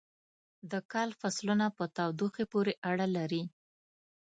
د 0.71 0.73
کال 0.91 1.09
فصلونه 1.19 1.65
په 1.77 1.83
تودوخې 1.97 2.45
پورې 2.51 2.73
اړه 2.89 3.07
لري. 3.17 3.43